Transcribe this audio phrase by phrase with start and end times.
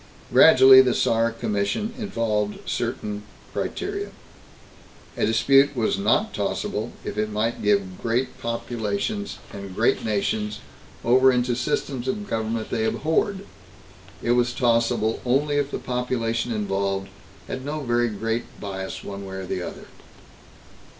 [0.33, 3.21] Gradually the Saar Commission evolved certain
[3.53, 4.07] criteria:
[5.13, 5.25] 1.
[5.25, 10.59] A dispute was not tossable if it might give great populations and great nations
[11.05, 13.45] over into systems of government they abhorred;
[14.23, 17.07] it was tossable only if the population involved
[17.47, 19.85] had no very great bias one way or the other.